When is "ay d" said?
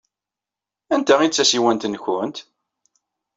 1.19-1.33